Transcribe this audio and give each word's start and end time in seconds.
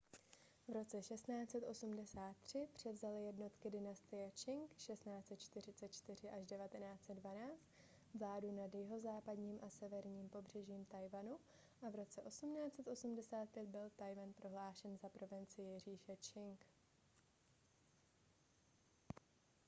v 0.67 0.71
roce 0.71 0.97
1683 1.01 2.67
převzaly 2.73 3.23
jednotky 3.25 3.69
dynastie 3.69 4.31
čching 4.31 4.71
1644–1912 4.77 7.55
vládu 8.19 8.51
nad 8.51 8.73
jihozápadním 8.73 9.59
a 9.61 9.69
severním 9.69 10.29
pobřežím 10.29 10.85
tchaj-wanu 10.85 11.39
a 11.87 11.89
v 11.89 11.95
roce 11.95 12.21
1885 12.21 13.65
byl 13.69 13.89
tchaj-wan 13.97 14.33
prohlášen 14.33 14.97
za 14.97 15.09
provincii 15.09 15.79
říše 15.79 16.15
čching 16.17 16.65